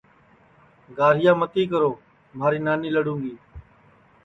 گاہرِیا 0.97 1.33
متی 1.39 1.63
کرو 1.71 1.91
مھاری 2.37 2.59
نانی 2.65 2.89
لڑُوں 2.95 3.19
گی 3.23 3.33